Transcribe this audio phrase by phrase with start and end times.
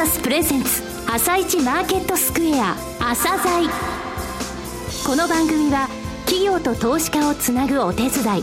[0.00, 3.68] サスプレゼンツ朝一マーケットスクエア朝鮮
[5.06, 5.88] この番組は
[6.24, 8.42] 企業と投資家をつなぐお手伝い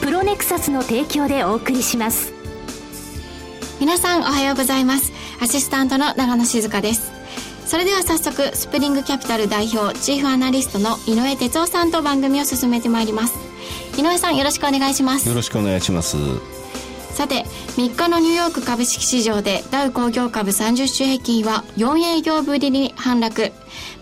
[0.00, 2.32] プロネクサスの提供でお送りします。
[3.80, 5.12] 皆さんおはようございます。
[5.40, 7.10] アシスタントの長野静香です。
[7.66, 13.34] それでは早速スプリングキャピタル代表チーフアナリストの井上哲夫さんと番組を進めてまいります。
[13.98, 15.28] 井上さんよろしくお願いします。
[15.28, 16.57] よろしくお願いします
[17.18, 17.42] さて
[17.76, 23.50] 3日のニューヨーク株式市場でダウ工業株30種平均は4営業ぶりに反落。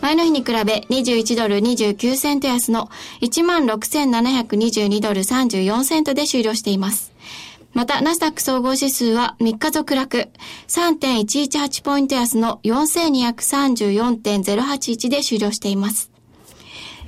[0.02, 2.90] 前の日に比べ21ドル29セント安の
[3.23, 7.14] 16,722ドル34セントで終了しています。
[7.73, 10.28] また、ナスダック総合指数は3日続落、
[10.68, 16.15] 3.118ポイント安の4234.081で終了しています。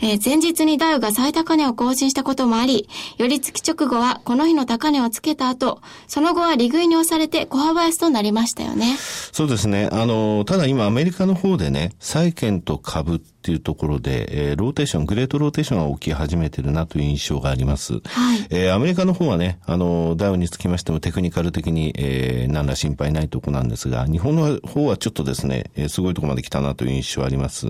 [0.01, 8.97] えー、前日にダウが最高値を更新したこともあり、寄り付き直後はこの日の高値をつけた後、その後は利食いに押されて小幅安となりましたよね。
[9.33, 9.89] そうですね。
[9.93, 18.01] あの、ただ今アメリカの方でね、債券と株っていうところで、えー、ローテーション、グレートローテーションが起き始めてるなという印象があります。
[18.05, 18.47] はい。
[18.51, 27.69] えー、アメリカの方はね、あの、ダウにつきましてもテクニカル的に、えー、何ら心配ないとこなんですが、日本の方はちょっとですね、えー、すごいとこまで来たなという印象あります。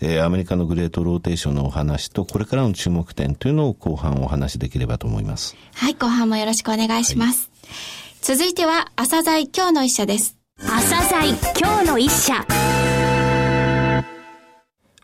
[0.00, 5.56] えー、アメリカのグレートローテーションのお話と、これからの注目点というのを後半お話しできればと思います。
[5.74, 7.50] はい、後半もよろしくお願いします。
[7.62, 10.36] はい、続いては、朝鮮今日の一社です。
[10.60, 12.44] 朝鮮今日の一社。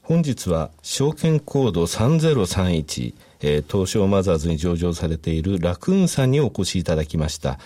[0.04, 7.58] 本日は証券コード3031、えー、東証マザーズに上場されているラクーンさんにお越しいただきました。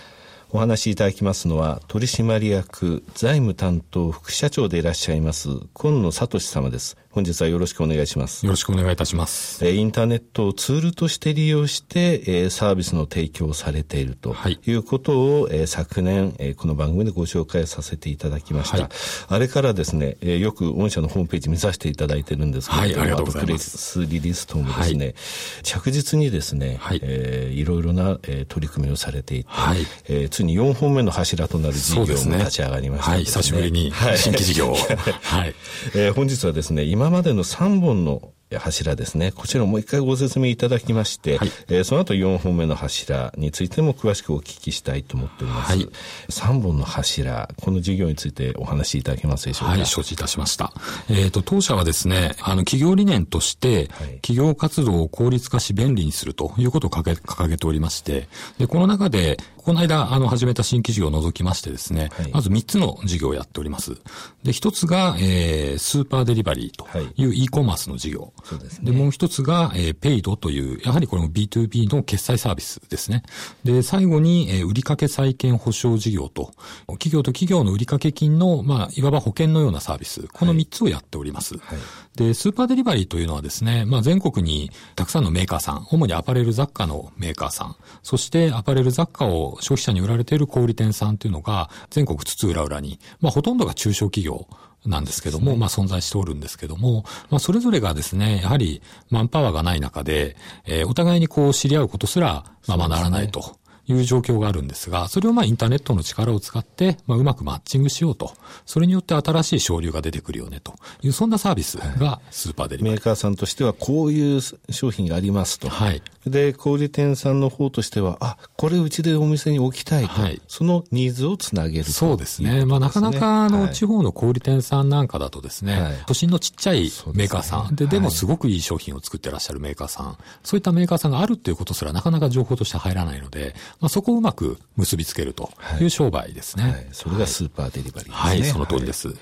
[0.51, 6.95] お話しいただきますのは、取締役財務担当副社長でいらっしゃいます、今野聡様です。
[7.11, 8.45] 本日はよろしくお願いします。
[8.45, 9.67] よろしくお願いいたします。
[9.67, 14.35] インターネットをツールとして利用して、サービスの提供をされていると
[14.67, 14.73] い。
[14.73, 18.77] うことを、はい、昨年、この番組でご紹介させていただきました。
[18.77, 18.89] はい、
[19.27, 23.95] あれからですね、よく御社のホームページ見させていただいてるんですけど、はい、ありがとうございます。
[23.95, 25.15] プレスリリース等もですね、はい、
[25.63, 26.99] 着実にですね、はい。
[27.01, 29.79] えー、いろいろな、えー、取り組みをされていて、はい。
[30.09, 34.75] えー、ついに4本目の柱となる事業も立ち上がりました、ね、はい、久しぶりに新規事業を。
[35.23, 35.55] はい、
[35.95, 39.31] えー、本日はですね、今までの3本の柱ですね。
[39.31, 45.77] こちらもう一回ご説明いただきまして、はい、えー、その後4本目の柱についても詳しくお聞きしたいと思っております。
[45.77, 45.87] はい、
[46.27, 49.75] 3本の柱、この事業についてお話しいただけますでしょうか？
[49.75, 50.73] はい、承知いたしました。
[51.09, 53.87] えっ、ー、と、当社はですね、あの、企業理念として、
[54.21, 58.27] 企業活動を効率化し便利にするということを掲げておりまして、
[58.57, 63.95] で、この中で、この間、あの、始めた新規事業を除きましてですね、はい、まず3つの事業をやっております。
[64.43, 68.33] で、1つが、えー、スーパーデリバリーという e コマースの事業。
[68.43, 68.91] そうですね。
[68.91, 73.23] で、もう1つが、えー、ペイドという、やはりこれも B2B の決済サービスですね。
[73.65, 76.53] で、最後に、えー、売掛債権保証事業と、
[76.87, 81.57] 企業と企業の売掛金の、まあ、いわば保険のようなサービス、この3つをやっております。
[81.57, 94.47] はい、で、スーパーデリバリーというのはですね、まあ、全国にたくさんのメーカーさん、主にアパレル雑貨のメーカーさん、そしてアパレル雑貨を消費者に売られている小売店さんというのが、全国津々浦々に、まあ、ほとんどが中小企業
[94.85, 103.58] なんですけども、まあ存在しておるんですけども、まあそれぞれがですね、やはりマンパワーがない中で、えー、お互いにこう知り合うことすら、まあまあならないと。
[103.89, 108.33] いう状況があるんですが、それをまあインターネットの力を使って、まあうまくマッチングしようと。
[108.65, 112.95] それによって新しい省流が出てくるよねという、そんなサービスがスーパーデリバリー。
[112.95, 115.69] メーカーさんとしてはこういう商品がありますと。
[115.69, 116.01] はい。
[116.25, 120.09] で、小売店さんの方としては、あ、これうちでお店に置きたいと。
[120.21, 120.41] はい。
[120.47, 122.65] そのニーズをつなげるそうですね。
[122.65, 136.63] まあなかなかあの、はい、地方の小売店さんなんかだとですね、はい、都心のちっちゃいメーカーさんで、でもすごくいい商品を作ってらっしゃるメーカーさん、そういったメーカーさんがあるっていうことすらなかなか情報として入らないので、まあそこをうまく結びつけるという商売ですね。
[136.63, 138.13] はい、それがスーパーデリバリーですね。
[138.13, 139.15] はい、その通りです。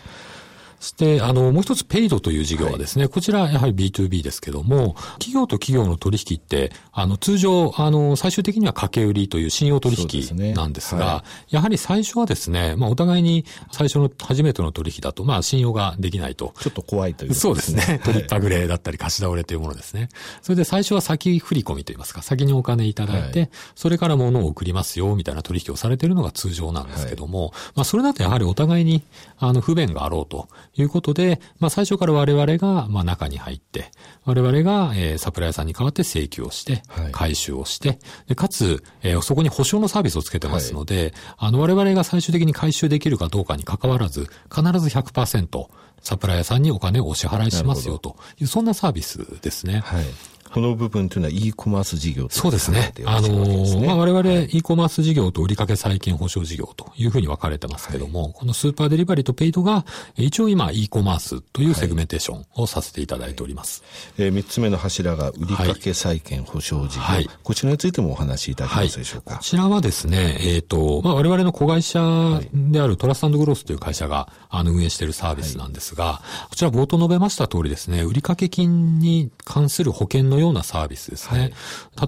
[0.79, 16.53] そして、あの、もう一つペイドという事業はですね、はい、こちらやはり B2B ですけども、企業と企業の取引って、あの、通常、あの、最終的には掛け売りという信用取引なんですが、すねはい、やはり最初はですね、まあ、お互いに最初の初めての取引だと、まあ、信用ができないと。
[16.59, 17.99] ちょっと怖いという、ね、そうですね。
[18.03, 20.09] 取りっぱぐれだったり貸し倒れというものですね。
[20.43, 29.03] それで最初は先振り込みといいますか、先にお金いただいて、はい、それから物を送りますよ、みたいな取引をされているのが通常なんですけども、まあ、それだとやはりお互いに、
[29.39, 30.47] あの、不便があろうと
[30.81, 33.91] いうことで、まあ最初から我々が、まあ中に入って、
[34.25, 36.81] 我々が、えー、サプライヤーさんに代わって請求をして、
[37.11, 45.67] 回収をして、でかつ、えー、そこに保証のサービスをつけてますので、はい、あの我々が最終的に回収できるかどうかに関わらず、必ず100%、
[46.01, 48.15] サプライヤーさんにお金をお支払いしますよと。
[48.39, 49.79] いう、そんなサービスですね。
[49.79, 50.05] はい
[50.53, 52.93] この部分というのは e コマース事業そうですね。
[53.05, 59.85] あのー、まあ、我々 e コマース事業と売掛債権保証事業というふうに分かれてますけども、はい、このスーパーデリバリーとペイドが、
[60.15, 63.83] 一応今 e コマースというセグメンテーションをさせていただいております。
[64.17, 69.37] はい、えー、3つ目の柱が売掛債権保証事業、はい、こちらについてもお話しいただけますでしょうか？
[69.37, 81.51] こちらはですね、えっ、ー、と、まあ、我々の子会社であるトラストグロースという会社があの運営しているサービスなんですが、こちら冒頭述べました通りですね、売掛金に関する保険のようなサービスですね。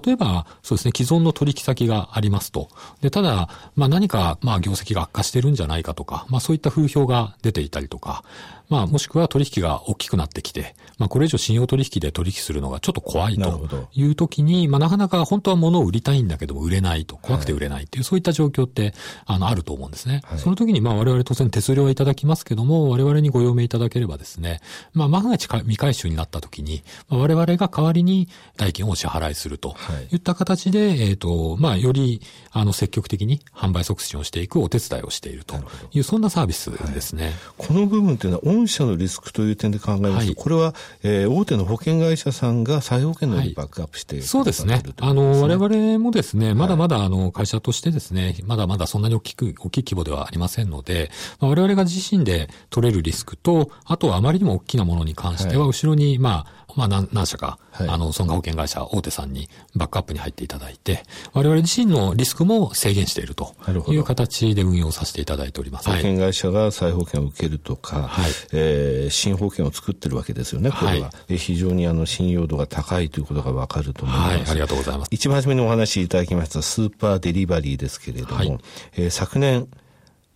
[0.04, 2.68] 例えば、そうですね、既存の取引先がありますと。
[3.00, 8.24] で、ただ、まあ何か、まあ業績が悪化してるんじゃないかとか、まあそういった風評が出ていたりとか、
[8.70, 18.94] まあ、もしくは取引が大きくなってきて、まあ、これ以上信用取引で取引するのがちょっと怖いという時に、まあ、なかなか本当は物を売りたいんだけども売れないと、怖くて売れないっていう、はい、そういった状況って、
[19.26, 20.22] あの、あると思うんですね。
[20.24, 24.60] はい、その時に、まあ、我々当然手数料はいただきますけども、我々にご用命いただければですね、
[24.94, 29.74] まあ、万が一未回収になった時に、まあ、我々が代わりに代金をお支払いすると
[30.12, 30.20] い。
[30.20, 32.22] った形で、はい、えっ、ー、と、まあ、より、
[32.52, 35.56] あの、積極的に販売促進をしていくお手伝いをしていると
[35.92, 37.32] いう、そんなサービスですね。
[37.58, 44.82] この部分っていうのは、御社のリスクとという点で考えますと、はい、これは、えー、大手の保険会社さんが再保険のようにバックアップして、はい、そうですね。
[45.00, 51.10] あの、我々もですね、まだまだあの、会社としてですね、まだまだそんなに大きく、大きい規模ではありませんので、
[51.40, 63.54] まあ、我々が自身で取れるリスクと、あとはあまりにも大きなものに関しては、後ろに、まあ、まあ何、何社か、はい、あの、損害保険会社大手さんにバックアップに入っていただいて、我々自身のリスクも制限していると
[63.88, 65.88] いう形で運用させていただいております。
[65.88, 71.08] 保険会社が再保険を受けるとか、はい、えー、新保険を作ってるわけですよね、これは。
[71.08, 74.34] はい、非常にあの、信用度が高いということがわかると思います。
[74.34, 75.08] はい、ありがとうございます。
[75.10, 78.58] 一番初めにお話しいただきましたスーパーデリバリーですけれども、はい、
[78.96, 79.68] えー、昨年、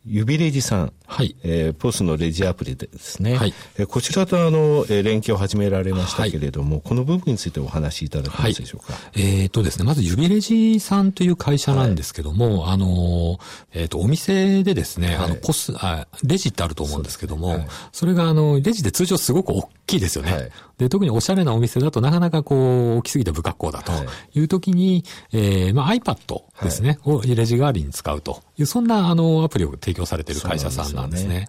[0.06, 1.36] ユビレジさん、はい。
[1.44, 3.54] えー、ポスのレジアプリでですね、はい。
[3.78, 8.94] えー、こちらとあの、えー、連携を始められましたけれども、はい、この部分についてお話しいただけますでしょうか？
[8.94, 13.38] はい、えっ、ー、とですね、まずユビレジさんという会社なんですけども、はい、あの、
[13.72, 20.50] えっ、ー、と、お店でですね、あの、ポス、あ、レジってあると思うんですけども、そ,、それがあの、レジで通常すごく大きいですよね。
[20.78, 23.92] で、特におしゃれなお店だとなかなかこう、大きすぎて不格好だと
[24.34, 24.40] い。
[24.40, 31.22] う時に、はい、えー、まあ iPad ですね、はい、をレジ代わりに使うという、そんなあの、アプリを提供されている会社さんなんですね。
[31.22, 31.48] で、ね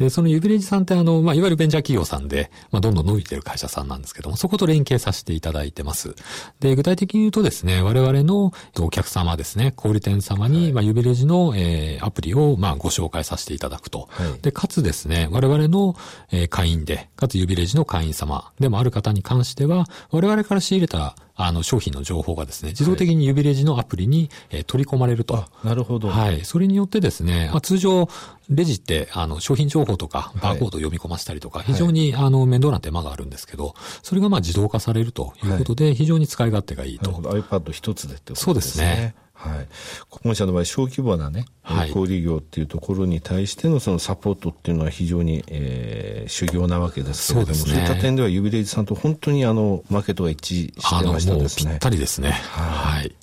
[0.00, 6.14] はい、そのユビレジさんってあの、まあ、いわゆるベンチャー企業さんで、まあ、どんどん伸びている会社さんなんですけども、そこと連携させていただいてます。
[6.60, 14.08] で、具体的に言うとですね、我々のお客様ですね、小売店様に、まあ、ユビレジの、えー、アプリを、まあ、ご紹介させていただくと。
[14.42, 15.96] で、かつですね、我々の、
[16.30, 25.44] えー、会員で、かつユビレジの会員様でもある方に関しては、我々から仕入れたあの、商品の情報がですね、自動的にユビレジのアプリに、えー、取り込まれると。
[25.62, 26.08] なるほど。
[26.08, 26.44] はい。
[26.44, 28.08] それによってですね、まあ、通常、
[28.48, 37.10] レジって、あの、商品情報とか、バーコードを読み込ませたりとか、はい、非常に、あの、面倒な手間があるんですけど、それがまあ自動化されるということで、非常に使い勝手がいいと。
[37.10, 38.44] iPad 一つでってことですね。
[38.44, 39.14] そうですね。
[39.36, 39.68] はい。
[40.08, 51.72] 本社の場合、小規模なね、はい、小売業っていうところに対してのそのサポートっていうのは非常に、えー、修行なわけですけれども、そう、ね,、いった点ではユビレイジさんと本当にあの、マーケットが一致してましたですね。
[51.72, 52.30] ぴったりですね。
[52.30, 53.00] はい。
[53.00, 53.16] はい、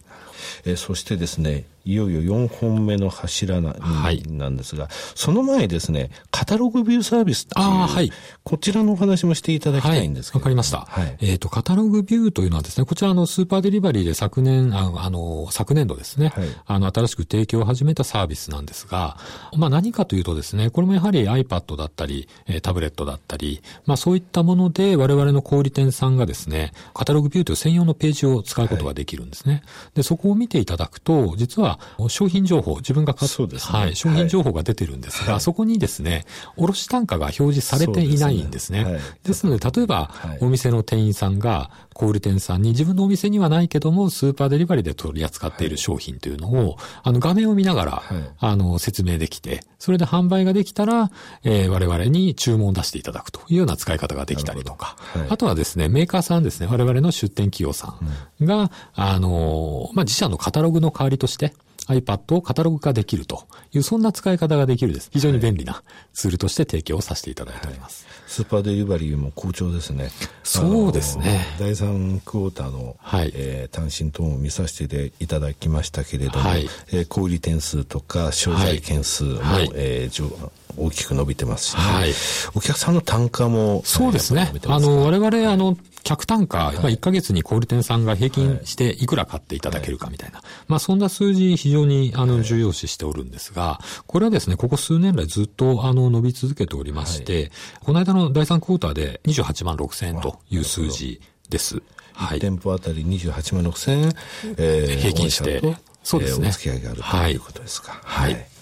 [0.66, 8.12] えー、そしてですね、いよいよ4本目の柱な,、はい、なんですが、その前ですね、カタログビューサービスっていう、あはい、
[8.44, 10.40] こちらのお話もしていただきたいんですけど。
[10.40, 10.88] わ、はい、かりました。
[10.90, 19.18] はい、えっ、ー、と、カタログビューというのはですね、こちらのスーパーデリバリーで昨年、ああの、昨年度ですね、はい、あの、新しく提供を始めたサービスなんですが、
[19.58, 22.30] まあ何かというとですね、これもやはり iPad だったり、
[22.62, 29.64] タブレットだったり、まあそういったもので我々の小売店さんがですね、カタログビューという専用のページを使うことができるんですね。
[29.96, 31.73] で、そこを見ていただくと、実は
[32.08, 36.26] 商品情報、自分が買っ、ね、はい、商品情報が出てるんですが、はい、そこにですね、
[36.58, 38.64] 卸単価が表示されていないんですね。
[38.64, 38.84] ですね。
[38.84, 48.04] はい、ですので、例えば、お店の店員さんが、小売店さんに自分のお店にはないけども、スーパーデリバリーで取り扱っている商品というのを、あの、画面を見ながら、
[48.40, 51.12] あの、説明できて、それで販売ができたら、
[51.44, 54.96] えー、我々に注文を出していただくというような使い方ができたりとか、
[55.30, 57.96] あとはですね、メーカーさんですね、我々の出店企業さ
[58.42, 61.54] んが、うん、あの、まあ、自社のカタログの代わりとして、
[61.88, 65.10] iPad をカタログ化できるという、そんな使い方ができるです。
[65.12, 68.06] 非常に便利なツールとして提供させていただいております。
[68.06, 70.10] はい、スーパーデリバリーも好調ですね。
[70.44, 71.46] そうですね。
[71.60, 81.82] 第3クォーターの、はいえー、単身等も見させていただきましたけれども、はいえー、小売点数とか商材件数も、はい、えー、大きく伸びてますしね。
[81.82, 82.14] はい、
[82.56, 83.82] お客さんの単価も。
[83.86, 84.52] そうですね。
[84.68, 90.38] あの、我々、あの、客単価、はい、1ヶ月に小売店さんが平均していくら買っていただけるかみたいな。
[90.38, 101.82] はい、まあそんな数字非常にあの重要視しておるんですが、これはですね、ここ数年来ずっとあの伸び続けておりまして、はい、この間の第3クォーターで28万6千円という数字です。
[102.14, 102.40] はい。
[102.40, 104.14] 店舗あたり28万6千円、
[104.58, 105.62] えー、平均して、
[106.04, 106.50] そうですね。
[106.50, 108.00] お付き合いがあるということですか。
[108.04, 108.53] はい。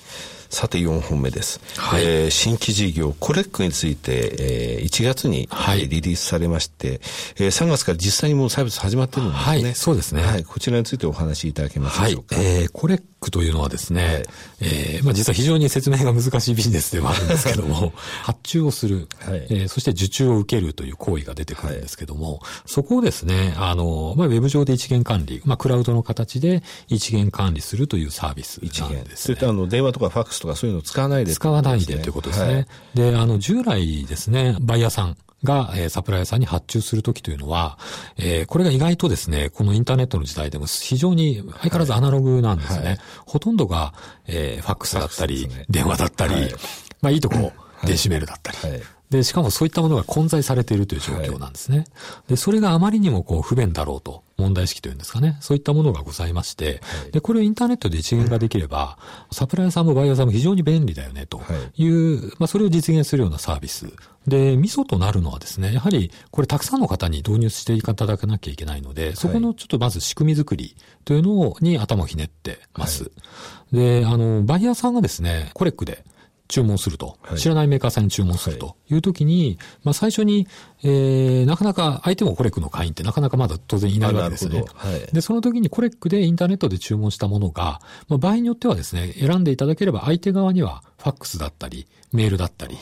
[0.51, 1.61] はいさて4本目です。
[1.77, 6.99] はい、えー、新規事業コレックについて、えー、1月に、はい、リリースされまして、
[7.37, 9.43] えー、3月から実際にもうサービス始まってるんですね。
[9.45, 10.21] はい、そうですね。
[10.21, 12.35] はい、こちらについてお話しいただけますでしょうか。
[12.35, 14.23] はい、えー、コレックというのはですね、はい、
[14.61, 17.93] えー、まあ実は非常に説明が難しいビジネスではあるんですけども、
[18.25, 29.15] 発注をする、はい、えー、そして受注を受けるという行為が出てくるんですけども、はい、そこをですね、あの、まあウェブ上で一元管理、まあクラウドの形で一元管理するというサービスなんです、ね。
[29.15, 32.53] それとあの、電話とかファックスとかそういうのを使わないで、使わないでということですね。
[32.53, 37.77] はい、で、あの、従来ですね、バイヤーさん、が、えー、サプライヤーさんに発注するときというのは、
[38.17, 42.77] えー、これが意外とですね、このインターネットの時代でも非常に相変わらずアナログなんですね。
[42.77, 42.87] はい。
[42.87, 43.93] はい、ほとんどが、
[44.27, 46.51] えー、ファックスだったり、ね、電話だったり、はい、
[47.01, 47.51] まあいいとこ、
[47.83, 48.57] 電子メールだったり、
[49.11, 51.79] で、しかもそういったものが混在されているという状況なんですね。
[51.79, 51.87] はい、
[52.29, 55.37] で、それがあまりにもこう不便だろうと、問題意識というんですかね。
[55.41, 58.97] そういったものがございまして、はい、で、これをインターネットで一元化できれば、
[59.31, 61.41] サプライヤーさんもバイヤーさんも非常に便利だよね、と
[61.75, 63.87] いう、はい、まあそれを実現するようなサービス。
[64.27, 73.11] で、ミソとなるのはですね、やはりこれたくさんの方に導入していただかなきゃいけないので、そこのちょっとまず仕組み作りというのに頭をひねってます。
[73.73, 76.03] で、あの、バイヤーさんがですね、コレックで
[76.51, 78.75] 注文すると、はい、知らないメーカーさんに注文すると。
[78.89, 78.95] い。
[78.95, 80.47] うときに、はい、まあ最初に、
[80.83, 84.65] えー、なかなか相手もコレックの会員ってなかなかまだ当然いないわけですよね。
[84.75, 87.79] はい、で、その時にコレックでインターネットで注文したものが、
[88.09, 92.77] まあ、場合によってはですね、選んでいただければ相手側にはファックスだったり、メールだったり、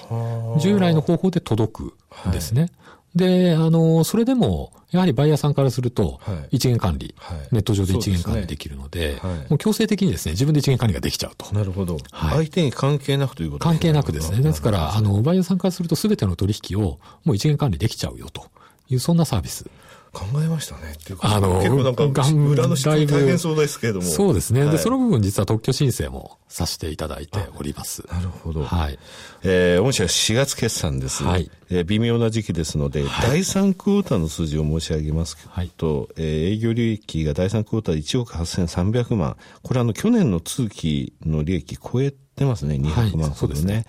[0.60, 1.94] 従来の方法で届く
[2.28, 2.72] んですね。
[3.16, 6.20] で、あの、それでも、やはりバイヤーさんからすると、
[6.52, 11.54] 一元管理、はい、ネット上で一元管理できるので、でねはい、もう強制的にですね、自分で一元管理ができちゃうと。
[11.54, 11.98] なるほど。
[12.12, 13.80] はい、相手に関係なくということですね。
[13.80, 14.42] 関係なくですね。
[14.42, 18.48] ですから、あの、バイヤーさんからすると全ての取引をもう一元管理できちゃうよと
[18.90, 19.66] いう、そんなサービス
[20.12, 20.94] 考えましたね。
[21.00, 24.06] っていうか、あの、結構なんか、裏の仕組大変そうですけれども。
[24.06, 28.04] そうですね、はい、で、その部分実は特許申請もさせていただいております。
[28.12, 28.64] なるほど。
[28.64, 28.98] はい。
[29.44, 31.24] えー、御社4月決算です。
[31.24, 31.52] はい。
[31.70, 35.72] えー、微妙な時期ですので、はい、第3クォーターの数字を申し上げますと、はい、
[36.18, 39.38] えー、営業利益が第3クォーターで1億8300万。
[39.62, 43.62] これあの、去年の通期の利益超えってますね、200万ほどね。
[43.62, 43.86] はい、ね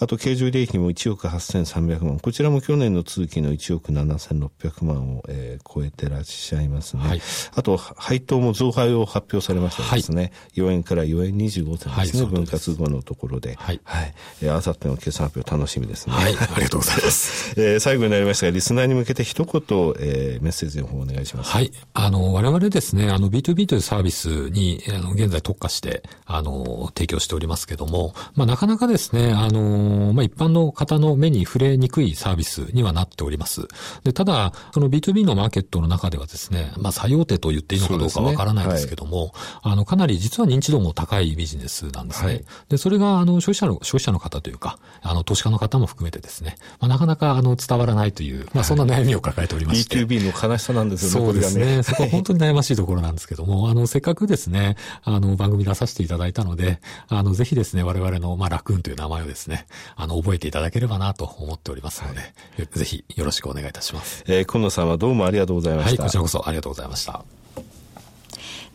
[0.00, 2.18] あと、経常利益も1億8300万。
[2.18, 7.02] こちらも去年の通期の1億7600万を、えー、超えてらっしゃいますね。
[7.02, 7.22] はい、
[7.54, 10.22] あと、配当も増配を発表されましたですね。
[10.22, 13.54] はい、4円から4円25銭ですね、はい、分割後のところで。
[13.54, 13.80] はい。
[13.84, 14.14] はい。
[14.40, 16.14] えー、あさっての決算発表楽しみですね。
[16.14, 16.34] はい。
[16.36, 17.54] ありがとうございます。
[17.60, 19.62] えー、最後になりましたが、リスナーに向けて一言、
[20.00, 21.50] えー、メッセージの方お願いします。
[21.50, 21.70] はい。
[21.94, 33.68] あの、我々ですね、あの、B2B というサービスに、あの、現在特化して、あの、提供しておりますけども、まあ、なかなかなかですね、あの、まあ、一般の方の目に触れにくいサービスにはなっております。
[34.04, 39.30] で、ただ、その B2B のマーケットの中ではですね、まあ、作用手と言っていいのかどうかわからないですけども、ね
[39.62, 42.26] はい、あの、かなり実は認知度も高いビジネスなんですね。
[42.26, 49.98] はい、で、それが、あの、消費者の、消費者の方というか、あの、投資家の方も含めてですね、まあ、なかなか、あの、伝わらないという、まあ、そんな悩みを抱えておりまして。
[49.98, 51.26] B2B の悲しさなんですよね。
[51.26, 51.76] そうですね。
[51.76, 59.66] ねそこは本当に悩ましいところなんですけども、 あの、せっかくですね、あの、番組出させていただいたので、あの、ぜひですね、我々の、まあ、ラクーンという名前をですね、
[59.96, 62.26] あの、覚えていただければなと思っておりますので、は
[62.64, 64.24] い、ぜひよろしくお願いいたします。
[64.26, 66.02] えー、今野さんはどうもありがとうございました。
[66.02, 67.24] はい、こちらこそありがとうございました。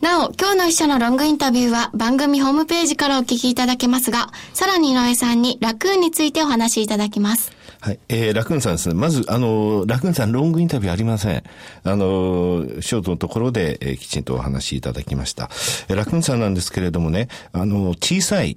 [0.00, 7.50] なお、今日の一緒のロングインタビューは番組ホームページからお聞きいただけますが、さらに井上さんにラクーンについてお話しいただきます。
[7.80, 7.98] はい。
[8.08, 8.94] えー、ラクーンさんですね。
[8.94, 11.42] まず、あの、ラクーンさん、ロングインタビューありません。
[11.84, 15.48] あの、ショートのところで、えー、きちんとお話しいただきました。
[15.88, 18.56] えー、ラクーンさんなんですけれどもね、あの、小さい、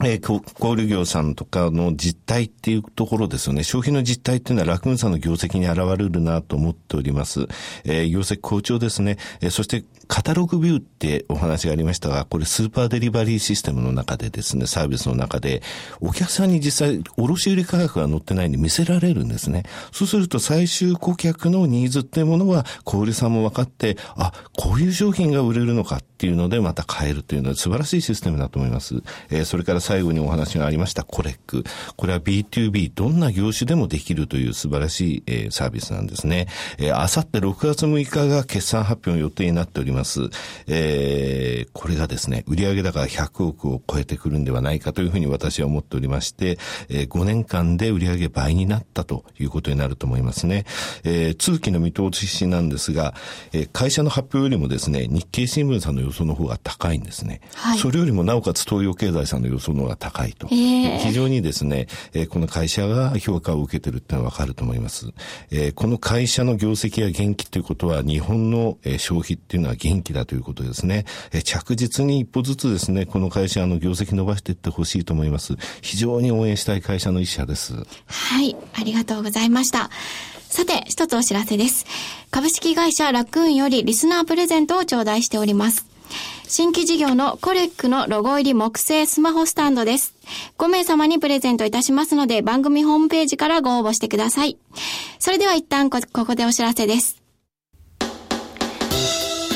[0.00, 3.62] えー、小売業さんとかの実態っていうところですよね。
[3.62, 7.46] 消費の実態っていうのは楽運さんの業績に現れるなと思っております。
[7.84, 9.18] えー、業績好調ですね。
[9.40, 15.62] えー、そしてカタログビューってお話がありましたが、これスーパーデリバリーシステムの中でですね、サービスの中で、
[16.00, 19.64] お客さんに実際、卸売価格が載ってないんで見せられるんですね。
[19.90, 29.02] そうすると最終顧客のニーズっていうものは、小売さんも分かって、あ、こういう商品が売れるのかっていうので、また買えるというのは素晴らしいシステムだと思います。
[29.28, 31.64] えー、それから最後にお話がありましたコレック。
[31.96, 36.46] これは B2B、どんな業種でもできるという素晴らしい、えー、サービスなんですね。
[36.78, 40.30] えー、あさって6月6日が決算発表の予定になっております。
[40.68, 46.56] えー、これがですね、売上高100億を超えてくるんではないかというふうに私は思っておりまして、
[46.88, 50.66] えー、5年間で売上倍になったということになると思いますね。
[51.02, 53.12] えー、通期の見通しなんですが、
[53.52, 57.40] えー、会社の発表よりもですね、日経新聞さんの予予想の方が高いんですね。
[57.54, 60.46] はい、それよりもなおかつ東洋経済さんの予想の方が高いと。
[60.50, 65.12] えー、非常にですね、えー、この会社が評価を受けてるってのはわかると思います。
[65.50, 71.06] えー、この会社の業績が元気ということは日本の、えー、消費っていうのは元気だということですね。
[71.32, 75.54] えー、着実に一歩ずつですね、この会社の業績伸ばしていってほしいと思います。
[75.80, 77.74] 非常に応援したい会社の一社です。
[78.06, 79.90] はい、ありがとうございました。
[80.52, 81.86] さて、一つお知らせです。
[82.30, 85.91] 株式会社ラクーンよりリスナープレゼントを頂戴しております。
[86.54, 90.14] 新規事業のコレックのロゴ入り木製スマホスタンドです。
[90.58, 94.58] 5名様にプレゼントいたしますので、番組ホームページからご応募してください。
[95.18, 97.22] それでは一旦ここでお知らせです。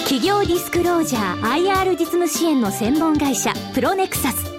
[0.04, 4.50] 企業ディスクロージャー IR 実務支援の専門会社プロネクサス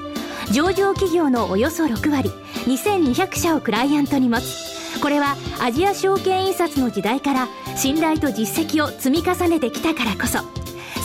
[0.54, 2.30] 上場企業のおよそ6割
[2.68, 10.57] 2200社をクライアントに持つこれはアジア証券印刷の時代から信頼と実績を積み重ねてきたからこそ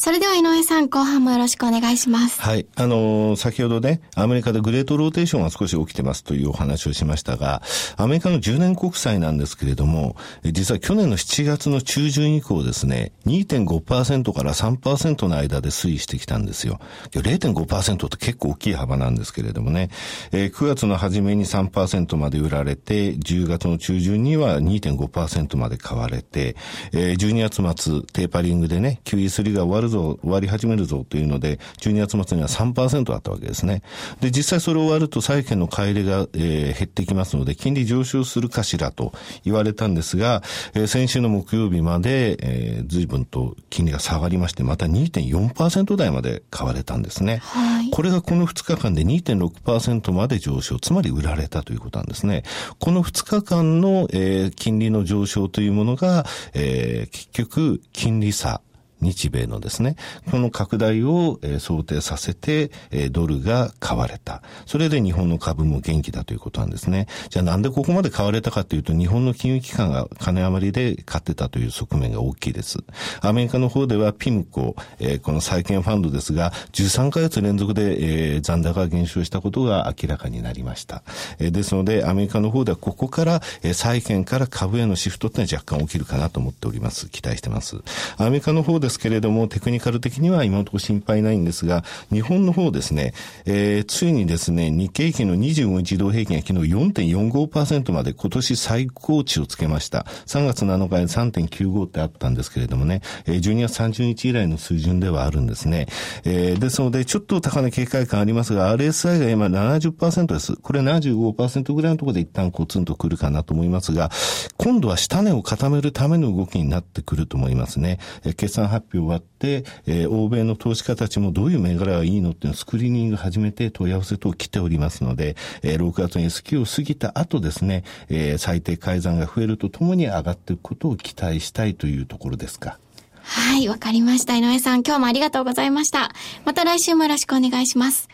[0.00, 2.40] それでは井上さん、後半もよろしくお願いします。
[2.40, 2.68] はい。
[2.76, 7.62] あのー、先ほどね、アメリカでグレートローテーションが少し起きてますというお話をしましたが、
[7.96, 10.14] アメリカの10年国債なんですけれども、
[10.44, 16.78] 実は去年の7月の中旬以降ですね、2.5%から3%の間で推移してきたんですよ。
[17.10, 19.90] 0.5%って結構大きい幅なんですけれどもね、
[20.30, 26.54] えー、9月の初めに3%まで売られて、10月の中旬には2.5%まで買われて、
[26.92, 33.82] えー、12月末、テーパリングでね、QE3 が終わるぞ、終わり始めるぞというので、12月末には3%あったわけですね。
[34.20, 39.12] で、実際それを終わると債券の買い入れが、えー、減ってきますので、金利上昇するかしらと
[39.44, 40.42] 言われたんですが、
[40.74, 47.38] えー、先週の木曜日まで、えー、随分と金利が下がりまして、また2.4%台まで買われたんですね。
[47.42, 52.42] はい、これがこの2日間で2.6%まで上昇、つまり売られたということなんですね。
[52.78, 58.60] この2日間の、えー、金利の上昇というものが、えー、結局、金利差、
[59.00, 59.96] 日米のですね、
[60.30, 64.42] この拡大を、えー、想定させて、えー、ドルが買われた。
[64.66, 67.06] それで日本の株も元気だということなんですね。
[67.30, 72.78] じゃあなんでここまで買われたかというと、日本の金融機関が金余りで買ってたという側面が大きいです。
[73.20, 81.02] アメリカの方ではピムコ、えー、この債券ファンドですが、13ヶ月連続で、えー、残高が減少したことが明らかになりました。
[81.38, 87.08] えー、ですので、アメリカの方ではここから、えー、債券から株へのシフトってのは若干起きるかなと思っております。
[87.08, 87.76] 期待してます。
[88.16, 93.12] アメリカの方でですけれども、テクニカル的には今のところ心配ないんですが、日本の方ですね、
[93.44, 100.06] えー、ついにですね、日経平均の25日移動平均が昨日4.45%まで今年最高値をつけました。
[100.26, 101.08] 3月7日に
[101.48, 105.86] 3.95ってあったんですけれどもね、えー、12月30日以来の水準ではあるんですね。
[106.24, 110.56] えー、ですので、ちょっと高値警戒感ありますが、RSI が今70%です。
[110.56, 114.10] これ75%ぐらいのところで一旦コツンとくるかなと思いますが、
[114.56, 117.98] 今度は下値を固めるための動きになってくると思いますね。
[118.24, 132.78] えー、決算発表終わって、えー、欧米の投資家たちもどういう銘柄がいいのっていうのをスクリーニング始めて問い合わせ等来ておりますので、えー、6月に S q を過ぎた後ですね、えー、最低改ざんが増えるとともに上がっていくことを期待したいというところですか。
[133.22, 134.36] はい、わかりました。
[134.36, 136.12] 井上さん、今日もありがとうございました。
[136.46, 138.08] また来週もよろしくお願いします。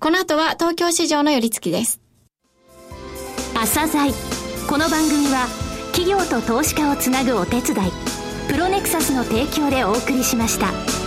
[0.00, 2.00] この後は東京市場の寄り付きです。
[3.54, 4.12] 朝鮮
[4.68, 5.46] この番組は
[5.92, 10.97] 企業と投資家をつなぐお手伝いプロネクサスの提供でお送りしました。